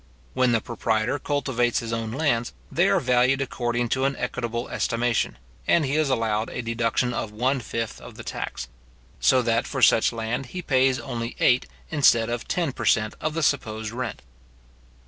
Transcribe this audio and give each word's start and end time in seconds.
When 0.33 0.51
the 0.51 0.61
proprietor 0.61 1.19
cultivates 1.19 1.77
his 1.77 1.93
own 1.93 2.11
lands, 2.11 2.53
they 2.71 2.89
are 2.89 2.99
valued 2.99 3.39
according 3.39 3.89
to 3.89 4.05
an 4.05 4.15
equitable 4.15 4.67
estimation, 4.67 5.37
and 5.67 5.85
he 5.85 5.95
is 5.95 6.09
allowed 6.09 6.49
a 6.49 6.63
deduction 6.63 7.13
of 7.13 7.31
one 7.31 7.59
fifth 7.59 8.01
of 8.01 8.15
the 8.15 8.23
tax; 8.23 8.67
so 9.19 9.43
that 9.43 9.67
for 9.67 9.83
such 9.83 10.11
land 10.11 10.47
he 10.47 10.63
pays 10.63 10.97
only 10.99 11.35
eight 11.39 11.67
instead 11.91 12.31
of 12.31 12.47
ten 12.47 12.71
per 12.71 12.85
cent. 12.85 13.13
of 13.21 13.35
the 13.35 13.43
supposed 13.43 13.91
rent. 13.91 14.23